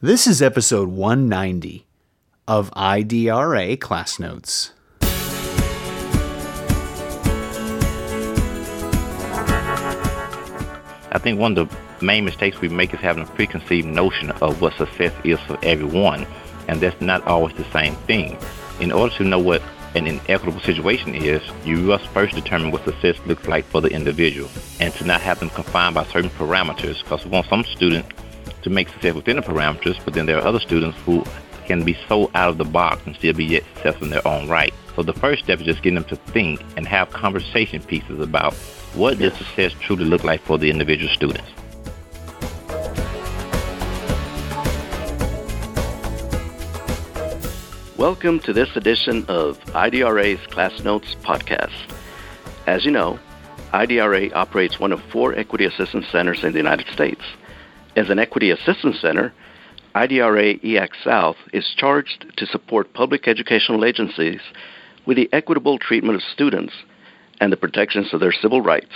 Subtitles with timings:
[0.00, 1.84] This is episode 190
[2.46, 4.70] of IDRA Class Notes.
[11.10, 14.60] I think one of the main mistakes we make is having a preconceived notion of
[14.60, 16.28] what success is for everyone,
[16.68, 18.38] and that's not always the same thing.
[18.78, 19.62] In order to know what
[19.96, 24.48] an inequitable situation is, you must first determine what success looks like for the individual,
[24.78, 28.08] and to not have them confined by certain parameters, because we want some students
[28.62, 31.24] to make success within the parameters, but then there are other students who
[31.66, 34.48] can be so out of the box and still be yet successful in their own
[34.48, 34.72] right.
[34.96, 38.54] So the first step is just getting them to think and have conversation pieces about
[38.94, 41.48] what does success truly look like for the individual students.
[47.98, 51.72] Welcome to this edition of IDRA's Class Notes podcast.
[52.66, 53.18] As you know,
[53.72, 57.22] IDRA operates one of four Equity Assistance Centers in the United States.
[57.98, 59.32] As an Equity Assistance Center,
[59.96, 64.38] IDRA EAC South is charged to support public educational agencies
[65.04, 66.72] with the equitable treatment of students
[67.40, 68.94] and the protections of their civil rights,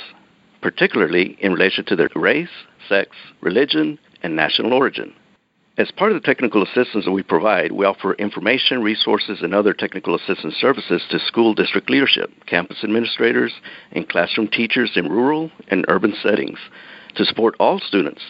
[0.61, 2.55] particularly in relation to their race,
[2.89, 5.13] sex, religion, and national origin.
[5.77, 9.73] As part of the technical assistance that we provide, we offer information, resources, and other
[9.73, 13.53] technical assistance services to school district leadership, campus administrators,
[13.91, 16.61] and classroom teachers in rural and urban settings
[17.17, 18.23] to support all students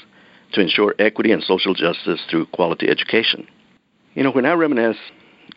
[0.53, 3.47] to ensure equity and social justice through quality education.
[4.15, 4.99] You know, when I reminisce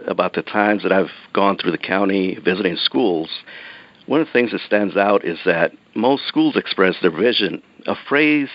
[0.08, 3.30] about the times that I've gone through the county visiting schools,
[4.06, 7.96] one of the things that stands out is that most schools express their vision, a
[8.08, 8.50] phrase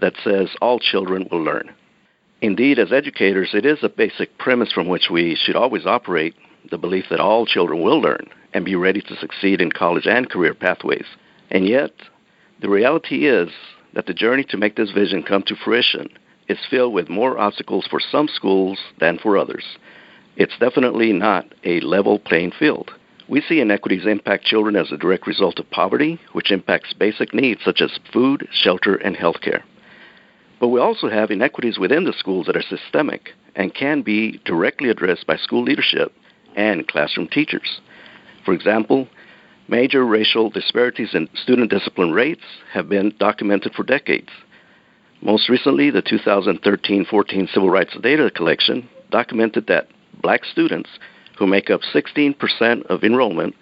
[0.00, 1.70] that says, all children will learn.
[2.40, 6.34] Indeed, as educators, it is a basic premise from which we should always operate
[6.70, 10.30] the belief that all children will learn and be ready to succeed in college and
[10.30, 11.06] career pathways.
[11.50, 11.92] And yet,
[12.60, 13.50] the reality is
[13.94, 16.08] that the journey to make this vision come to fruition
[16.48, 19.64] is filled with more obstacles for some schools than for others.
[20.36, 22.90] It's definitely not a level playing field.
[23.28, 27.60] We see inequities impact children as a direct result of poverty, which impacts basic needs
[27.64, 29.64] such as food, shelter, and health care.
[30.58, 34.90] But we also have inequities within the schools that are systemic and can be directly
[34.90, 36.12] addressed by school leadership
[36.56, 37.80] and classroom teachers.
[38.44, 39.08] For example,
[39.70, 42.42] major racial disparities in student discipline rates
[42.72, 44.28] have been documented for decades.
[45.22, 49.88] Most recently, the 2013 14 Civil Rights Data Collection documented that
[50.20, 50.90] black students,
[51.38, 53.54] who make up 16% of enrollment,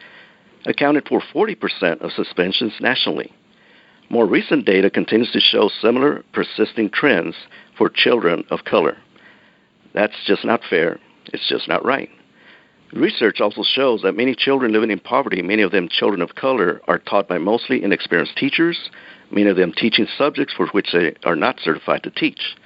[0.64, 3.32] accounted for 40% of suspensions nationally.
[4.10, 7.36] More recent data continues to show similar persisting trends
[7.76, 8.96] for children of color.
[9.94, 10.98] That's just not fair.
[11.26, 12.08] It's just not right.
[12.92, 16.80] Research also shows that many children living in poverty, many of them children of color,
[16.88, 18.90] are taught by mostly inexperienced teachers,
[19.30, 22.56] many of them teaching subjects for which they are not certified to teach.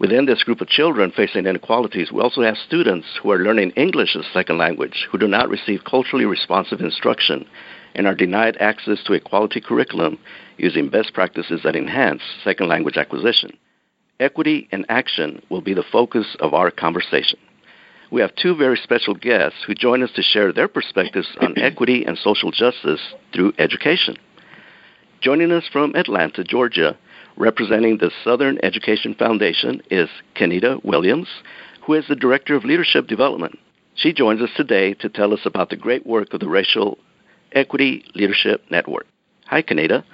[0.00, 4.16] Within this group of children facing inequalities, we also have students who are learning English
[4.16, 7.46] as a second language who do not receive culturally responsive instruction
[7.94, 10.18] and are denied access to a quality curriculum
[10.56, 13.56] using best practices that enhance second language acquisition.
[14.18, 17.38] Equity and action will be the focus of our conversation.
[18.10, 22.04] We have two very special guests who join us to share their perspectives on equity
[22.04, 23.00] and social justice
[23.32, 24.16] through education.
[25.20, 26.96] Joining us from Atlanta, Georgia,
[27.36, 31.28] representing the Southern Education Foundation is Kenita Williams,
[31.86, 33.58] who is the Director of Leadership Development.
[33.94, 36.98] She joins us today to tell us about the great work of the Racial
[37.52, 39.06] Equity Leadership Network.
[39.46, 40.04] Hi, Kenita.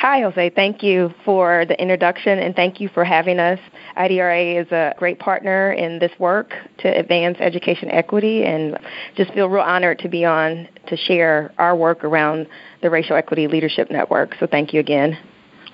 [0.00, 0.48] Hi, Jose.
[0.56, 3.58] Thank you for the introduction and thank you for having us.
[3.98, 8.78] IDRA is a great partner in this work to advance education equity and
[9.14, 12.46] just feel real honored to be on to share our work around
[12.80, 14.36] the Racial Equity Leadership Network.
[14.40, 15.18] So thank you again.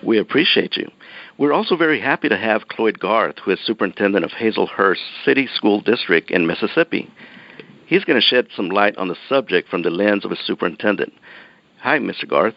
[0.04, 0.91] We appreciate you.
[1.38, 5.81] We're also very happy to have Cloyd Garth, who is superintendent of Hazlehurst City School
[5.81, 7.08] District in Mississippi.
[7.87, 11.12] He's going to shed some light on the subject from the lens of a superintendent.
[11.78, 12.28] Hi, Mr.
[12.28, 12.56] Garth.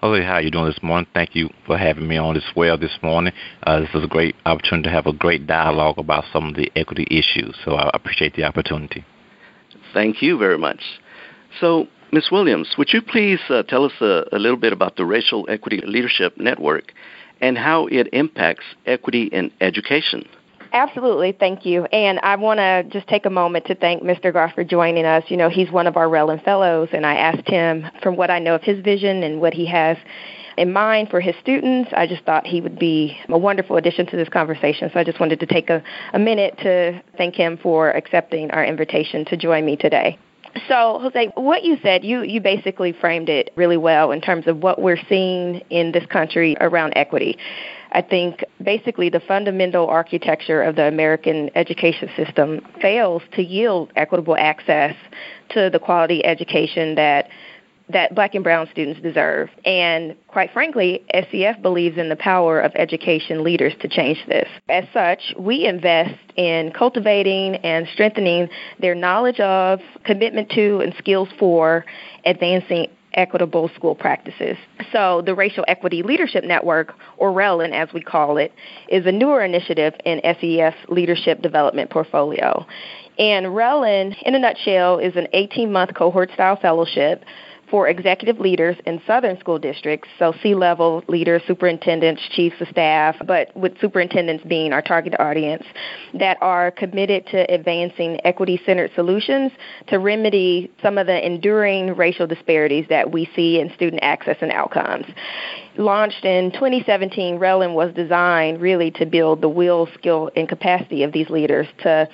[0.00, 1.08] Hello, how are you doing this morning?
[1.12, 3.32] Thank you for having me on as well this morning.
[3.64, 6.70] Uh, this is a great opportunity to have a great dialogue about some of the
[6.76, 9.04] equity issues, so I appreciate the opportunity.
[9.92, 10.78] Thank you very much.
[11.60, 12.28] So, Ms.
[12.30, 15.82] Williams, would you please uh, tell us a, a little bit about the Racial Equity
[15.84, 16.92] Leadership Network
[17.40, 20.28] and how it impacts equity in education?
[20.72, 21.84] Absolutely, thank you.
[21.86, 24.32] And I want to just take a moment to thank Mr.
[24.32, 25.24] Garth for joining us.
[25.28, 28.38] You know, he's one of our RELN Fellows, and I asked him, from what I
[28.38, 29.96] know of his vision and what he has
[30.58, 34.16] in mind for his students, I just thought he would be a wonderful addition to
[34.16, 34.90] this conversation.
[34.92, 35.82] So I just wanted to take a,
[36.12, 40.18] a minute to thank him for accepting our invitation to join me today.
[40.66, 44.58] So, Jose, what you said, you, you basically framed it really well in terms of
[44.62, 47.38] what we're seeing in this country around equity.
[47.92, 54.36] I think basically the fundamental architecture of the American education system fails to yield equitable
[54.36, 54.94] access
[55.50, 57.28] to the quality education that
[57.90, 59.48] that black and brown students deserve.
[59.64, 64.48] And quite frankly, SEF believes in the power of education leaders to change this.
[64.68, 68.48] As such, we invest in cultivating and strengthening
[68.78, 71.84] their knowledge of, commitment to, and skills for
[72.24, 72.88] advancing
[73.18, 74.56] equitable school practices.
[74.92, 78.52] So, the Racial Equity Leadership Network, or RELN as we call it,
[78.88, 82.64] is a newer initiative in SEF's leadership development portfolio.
[83.18, 87.24] And RELN, in a nutshell, is an 18 month cohort style fellowship
[87.70, 93.16] for executive leaders in southern school districts, so C level leaders, superintendents, chiefs of staff,
[93.26, 95.64] but with superintendents being our target audience,
[96.14, 99.52] that are committed to advancing equity centered solutions
[99.88, 104.52] to remedy some of the enduring racial disparities that we see in student access and
[104.52, 105.06] outcomes.
[105.76, 111.12] Launched in 2017, RELN was designed really to build the will, skill, and capacity of
[111.12, 112.08] these leaders to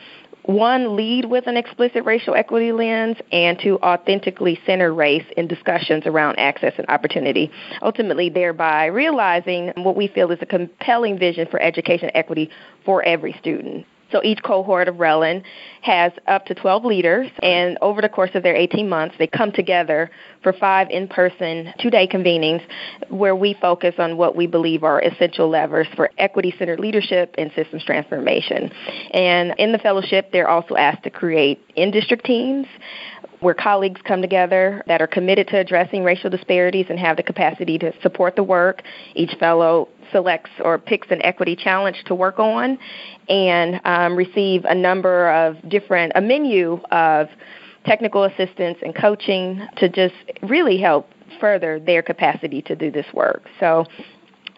[0.46, 6.04] one, lead with an explicit racial equity lens and to authentically center race in discussions
[6.06, 7.50] around access and opportunity,
[7.82, 12.50] ultimately, thereby realizing what we feel is a compelling vision for education equity
[12.84, 13.86] for every student.
[14.14, 15.42] So each cohort of RELN
[15.82, 19.50] has up to 12 leaders, and over the course of their 18 months, they come
[19.50, 20.08] together
[20.40, 22.62] for five in person, two day convenings
[23.08, 27.50] where we focus on what we believe are essential levers for equity centered leadership and
[27.56, 28.70] systems transformation.
[29.12, 32.68] And in the fellowship, they're also asked to create in district teams
[33.40, 37.78] where colleagues come together that are committed to addressing racial disparities and have the capacity
[37.78, 38.82] to support the work.
[39.14, 42.78] Each fellow selects or picks an equity challenge to work on
[43.28, 47.26] and um, receive a number of different, a menu of
[47.84, 51.08] technical assistance and coaching to just really help
[51.40, 53.42] further their capacity to do this work.
[53.58, 53.84] So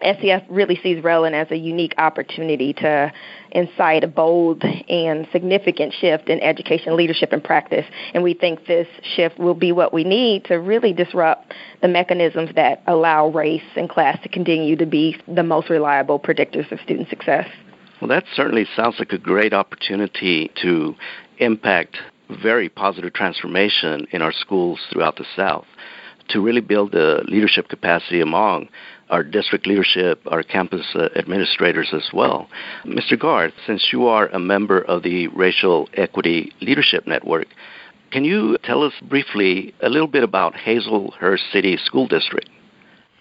[0.01, 3.11] SEF really sees RELN as a unique opportunity to
[3.51, 7.85] incite a bold and significant shift in education leadership and practice.
[8.13, 12.51] And we think this shift will be what we need to really disrupt the mechanisms
[12.55, 17.09] that allow race and class to continue to be the most reliable predictors of student
[17.09, 17.47] success.
[18.01, 20.95] Well, that certainly sounds like a great opportunity to
[21.39, 21.97] impact
[22.43, 25.65] very positive transformation in our schools throughout the South
[26.29, 28.67] to really build the leadership capacity among
[29.09, 32.47] our district leadership, our campus uh, administrators as well.
[32.85, 33.19] Mr.
[33.19, 37.47] Garth, since you are a member of the Racial Equity Leadership Network,
[38.11, 42.49] can you tell us briefly a little bit about Hazlehurst City School District?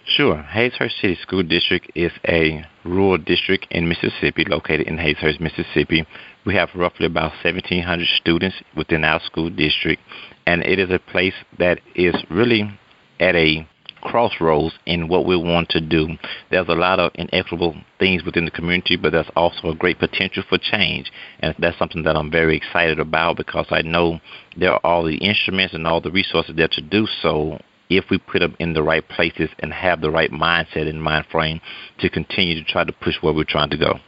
[0.07, 0.37] Sure.
[0.49, 6.07] Hazlehurst City School District is a rural district in Mississippi, located in Hazlehurst, Mississippi.
[6.45, 10.01] We have roughly about 1,700 students within our school district,
[10.47, 12.71] and it is a place that is really
[13.19, 13.67] at a
[14.07, 16.09] crossroads in what we want to do.
[16.51, 20.45] There's a lot of inequitable things within the community, but there's also a great potential
[20.49, 21.11] for change.
[21.41, 24.21] And that's something that I'm very excited about because I know
[24.57, 27.59] there are all the instruments and all the resources there to do so
[27.91, 31.27] if we put them in the right places and have the right mindset and mind
[31.31, 31.61] frame
[31.99, 33.99] to continue to try to push where we're trying to go.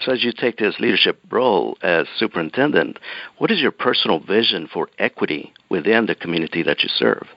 [0.00, 2.98] So, as you take this leadership role as superintendent,
[3.38, 7.28] what is your personal vision for equity within the community that you serve?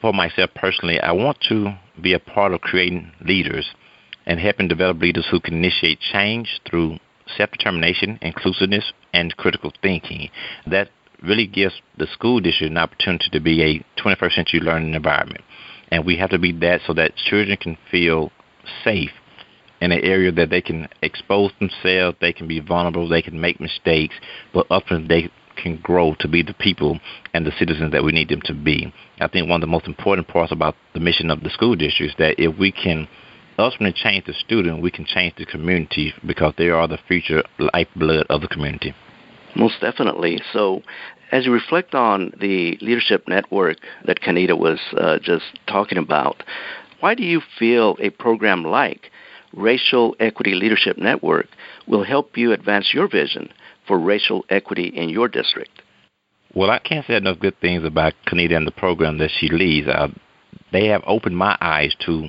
[0.00, 3.66] For myself personally, I want to be a part of creating leaders
[4.26, 6.98] and helping develop leaders who can initiate change through
[7.36, 10.30] self determination, inclusiveness, and critical thinking.
[10.66, 10.90] That
[11.22, 15.42] really gives the school district an opportunity to be a 21st century learning environment.
[15.90, 18.30] And we have to be that so that children can feel
[18.84, 19.10] safe
[19.80, 23.60] in an area that they can expose themselves, they can be vulnerable, they can make
[23.60, 24.14] mistakes,
[24.52, 26.98] but often they can grow to be the people
[27.34, 28.92] and the citizens that we need them to be.
[29.20, 32.12] I think one of the most important parts about the mission of the school district
[32.12, 33.08] is that if we can
[33.58, 37.42] ultimately change the student, we can change the community because they are the future
[37.74, 38.94] lifeblood of the community.
[39.56, 40.40] Most definitely.
[40.52, 40.82] So,
[41.32, 46.42] as you reflect on the leadership network that Kanita was uh, just talking about,
[47.00, 49.10] why do you feel a program like
[49.52, 51.46] Racial Equity Leadership Network
[51.86, 53.50] will help you advance your vision
[53.88, 55.82] for racial equity in your district?
[56.54, 59.88] Well, I can't say enough good things about Kanita and the program that she leads.
[59.88, 60.08] Uh,
[60.72, 62.28] they have opened my eyes to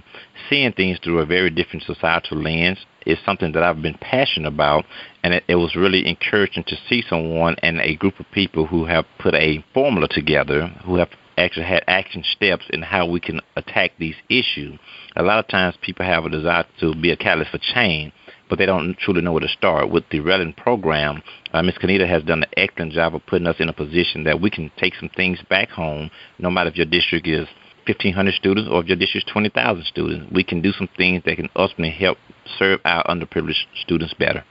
[0.49, 2.79] seeing things through a very different societal lens.
[3.05, 4.85] It's something that I've been passionate about,
[5.23, 8.85] and it, it was really encouraging to see someone and a group of people who
[8.85, 13.39] have put a formula together, who have actually had action steps in how we can
[13.55, 14.77] attack these issues.
[15.15, 18.13] A lot of times people have a desire to be a catalyst for change,
[18.49, 19.89] but they don't truly know where to start.
[19.89, 21.21] With the RELN program,
[21.53, 21.75] uh, Ms.
[21.81, 24.71] Kanita has done an excellent job of putting us in a position that we can
[24.77, 27.47] take some things back home, no matter if your district is
[27.85, 31.49] 1,500 students or if your district's 20,000 students, we can do some things that can
[31.55, 32.17] ultimately help
[32.57, 34.43] serve our underprivileged students better.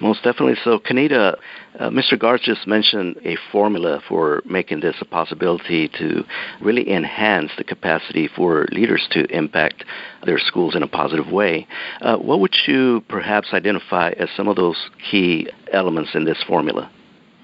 [0.00, 0.56] Most definitely.
[0.64, 1.36] So, Kenita,
[1.78, 2.18] uh, Mr.
[2.18, 6.24] Garth just mentioned a formula for making this a possibility to
[6.60, 9.84] really enhance the capacity for leaders to impact
[10.24, 11.66] their schools in a positive way.
[12.00, 16.90] Uh, what would you perhaps identify as some of those key elements in this formula?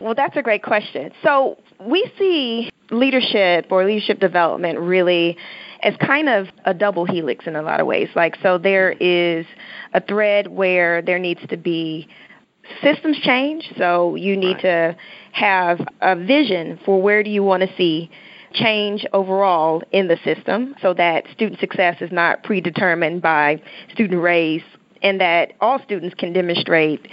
[0.00, 1.12] Well, that's a great question.
[1.22, 5.36] So, we see leadership or leadership development really
[5.84, 8.08] as kind of a double helix in a lot of ways.
[8.16, 9.46] Like, so there is
[9.92, 12.08] a thread where there needs to be
[12.82, 13.70] systems change.
[13.76, 14.94] So you need right.
[14.94, 14.96] to
[15.32, 18.10] have a vision for where do you want to see
[18.54, 23.60] change overall in the system so that student success is not predetermined by
[23.92, 24.62] student race
[25.02, 27.06] and that all students can demonstrate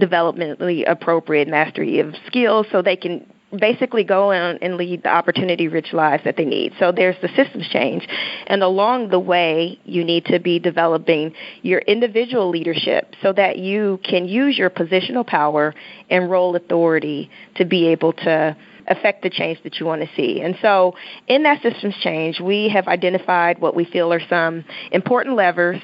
[0.00, 3.24] developmentally appropriate mastery of skills so they can
[3.56, 6.74] basically go in and lead the opportunity rich lives that they need.
[6.78, 8.06] So there's the systems change.
[8.46, 14.00] And along the way, you need to be developing your individual leadership so that you
[14.04, 15.74] can use your positional power
[16.10, 20.40] and role authority to be able to affect the change that you want to see.
[20.40, 20.94] And so,
[21.26, 25.80] in that systems change, we have identified what we feel are some important levers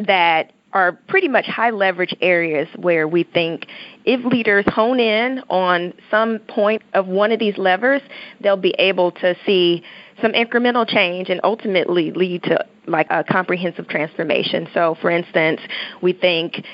[0.00, 3.66] that are pretty much high leverage areas where we think
[4.10, 8.02] if leaders hone in on some point of one of these levers,
[8.40, 9.84] they'll be able to see
[10.20, 14.66] some incremental change and ultimately lead to like a comprehensive transformation.
[14.74, 15.60] So for instance,
[16.02, 16.64] we think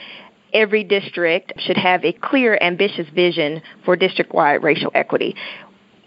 [0.55, 5.37] every district should have a clear, ambitious vision for district wide racial equity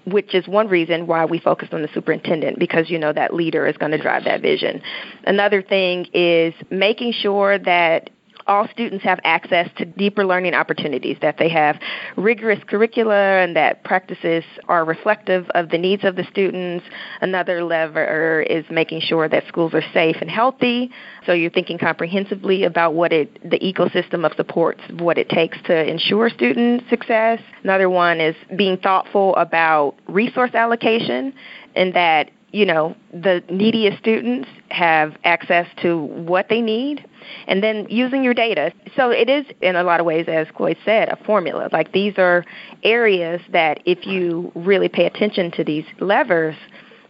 [0.05, 3.67] which is one reason why we focused on the superintendent because you know that leader
[3.67, 4.81] is going to drive that vision.
[5.25, 8.09] Another thing is making sure that
[8.49, 11.79] all students have access to deeper learning opportunities, that they have
[12.17, 16.83] rigorous curricula, and that practices are reflective of the needs of the students.
[17.21, 20.89] Another lever is making sure that schools are safe and healthy.
[21.27, 25.87] So you're thinking comprehensively about what it, the ecosystem of supports, what it takes to
[25.87, 27.39] ensure student success.
[27.63, 31.33] Another one is being thoughtful about resource allocation,
[31.75, 37.05] and that you know, the neediest students have access to what they need,
[37.47, 38.71] and then using your data.
[38.95, 41.69] So it is, in a lot of ways, as Cloyd said, a formula.
[41.71, 42.45] Like these are
[42.83, 46.55] areas that if you really pay attention to these levers,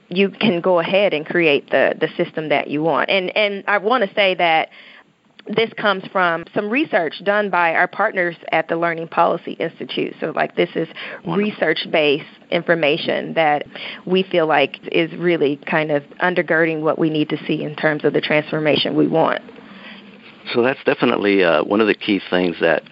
[0.09, 3.09] you can go ahead and create the, the system that you want.
[3.09, 4.69] And and I want to say that
[5.47, 10.13] this comes from some research done by our partners at the Learning Policy Institute.
[10.19, 10.87] So, like, this is
[11.25, 13.65] research based information that
[14.05, 18.03] we feel like is really kind of undergirding what we need to see in terms
[18.03, 19.41] of the transformation we want.
[20.53, 22.83] So that's definitely uh, one of the key things that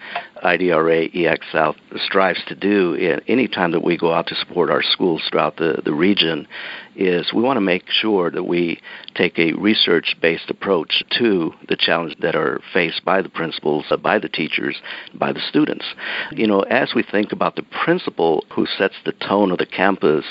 [0.44, 4.82] IDRA EAC South strives to do any time that we go out to support our
[4.82, 6.46] schools throughout the, the region
[6.98, 8.80] is we want to make sure that we
[9.14, 14.18] take a research-based approach to the challenges that are faced by the principals, uh, by
[14.18, 14.76] the teachers,
[15.14, 15.84] by the students.
[16.32, 20.24] You know, as we think about the principal who sets the tone of the campus,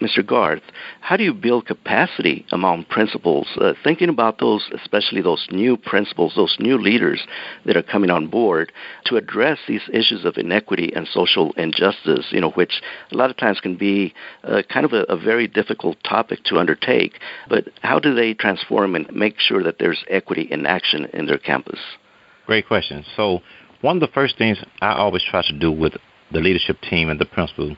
[0.00, 0.26] Mr.
[0.26, 0.62] Garth,
[1.00, 3.46] how do you build capacity among principals?
[3.60, 7.26] Uh, thinking about those, especially those new principals, those new leaders
[7.66, 8.72] that are coming on board
[9.04, 13.36] to address these issues of inequity and social injustice, you know, which a lot of
[13.36, 17.18] times can be uh, kind of a, a very difficult topic to undertake.
[17.48, 21.38] But how do they transform and make sure that there's equity in action in their
[21.38, 21.80] campus?
[22.46, 23.04] Great question.
[23.16, 23.40] So,
[23.80, 25.94] one of the first things I always try to do with
[26.32, 27.76] the leadership team and the principal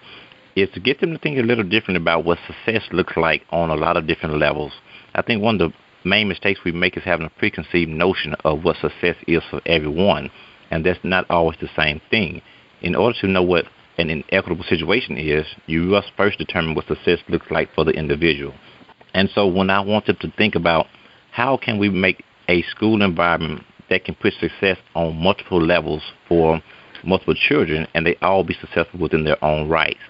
[0.57, 3.71] is to get them to think a little different about what success looks like on
[3.71, 4.73] a lot of different levels.
[5.14, 5.76] I think one of the
[6.09, 10.31] main mistakes we make is having a preconceived notion of what success is for everyone,
[10.73, 12.41] and that's not always the same thing.
[12.81, 13.67] In order to know what
[13.99, 18.55] an inequitable situation is, you must first determine what success looks like for the individual.
[19.12, 20.87] And so when I want them to think about
[21.31, 26.61] how can we make a school environment that can put success on multiple levels for
[27.05, 30.00] multiple children and they all be successful within their own rights.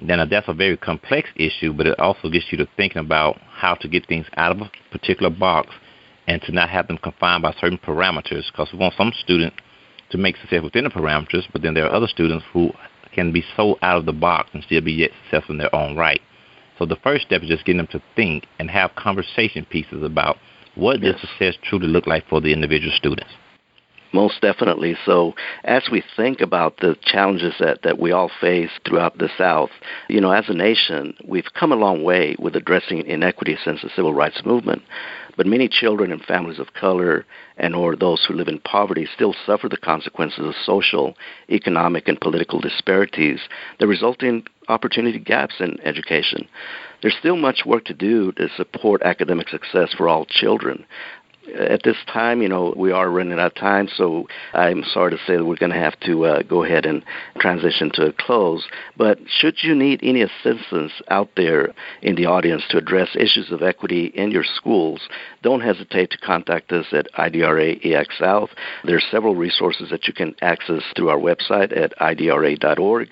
[0.00, 3.74] Then that's a very complex issue, but it also gets you to thinking about how
[3.74, 5.70] to get things out of a particular box
[6.26, 9.56] and to not have them confined by certain parameters because we want some students
[10.10, 12.70] to make success within the parameters, but then there are other students who
[13.12, 15.96] can be so out of the box and still be yet successful in their own
[15.96, 16.20] right.
[16.78, 20.36] So the first step is just getting them to think and have conversation pieces about
[20.74, 21.14] what yes.
[21.14, 23.30] does success truly look like for the individual students.
[24.16, 24.96] Most definitely.
[25.04, 29.68] So, as we think about the challenges that, that we all face throughout the South,
[30.08, 33.90] you know, as a nation, we've come a long way with addressing inequity since the
[33.94, 34.80] civil rights movement.
[35.36, 37.26] But many children and families of color
[37.58, 41.14] and or those who live in poverty still suffer the consequences of social,
[41.50, 43.40] economic, and political disparities
[43.78, 46.48] that result in opportunity gaps in education.
[47.02, 50.86] There's still much work to do to support academic success for all children
[51.54, 55.18] at this time, you know, we are running out of time, so I'm sorry to
[55.26, 57.04] say that we're going to have to uh, go ahead and
[57.38, 58.66] transition to a close.
[58.96, 61.72] But should you need any assistance out there
[62.02, 65.08] in the audience to address issues of equity in your schools,
[65.42, 68.50] don't hesitate to contact us at IDRA EAC South.
[68.84, 73.08] There are several resources that you can access through our website at idra.org.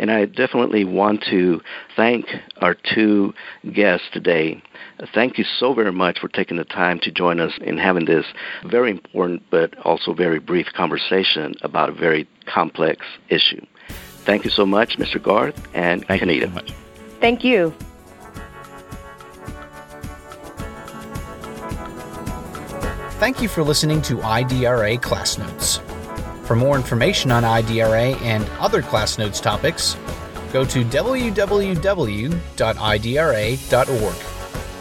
[0.00, 1.60] And I definitely want to
[1.94, 2.24] thank
[2.62, 3.34] our two
[3.74, 4.62] guests today.
[5.14, 8.24] Thank you so very much for taking the time to join us in having this
[8.64, 13.64] very important but also very brief conversation about a very complex issue.
[14.24, 15.22] Thank you so much, Mr.
[15.22, 16.34] Garth and Thank Kenita.
[16.34, 16.72] you so much.
[17.20, 17.74] Thank you.
[23.20, 25.80] Thank you for listening to IDRA Class Notes.
[26.50, 29.96] For more information on IDRA and other Class Notes topics,
[30.52, 31.36] go to www.idra.org.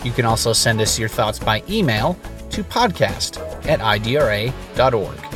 [0.03, 2.17] You can also send us your thoughts by email
[2.49, 5.28] to podcast at idra.org.